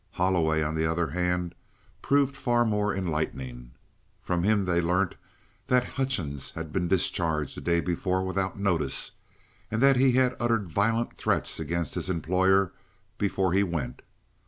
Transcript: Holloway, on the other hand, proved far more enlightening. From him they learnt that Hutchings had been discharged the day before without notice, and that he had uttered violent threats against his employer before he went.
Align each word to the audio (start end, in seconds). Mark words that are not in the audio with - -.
Holloway, 0.13 0.63
on 0.63 0.73
the 0.73 0.87
other 0.87 1.11
hand, 1.11 1.53
proved 2.01 2.35
far 2.35 2.65
more 2.65 2.91
enlightening. 2.91 3.73
From 4.23 4.41
him 4.41 4.65
they 4.65 4.81
learnt 4.81 5.13
that 5.67 5.85
Hutchings 5.93 6.49
had 6.49 6.73
been 6.73 6.87
discharged 6.87 7.55
the 7.55 7.61
day 7.61 7.81
before 7.81 8.25
without 8.25 8.57
notice, 8.57 9.11
and 9.69 9.79
that 9.83 9.97
he 9.97 10.13
had 10.13 10.35
uttered 10.39 10.71
violent 10.71 11.13
threats 11.13 11.59
against 11.59 11.93
his 11.93 12.09
employer 12.09 12.71
before 13.19 13.53
he 13.53 13.61
went. 13.61 14.01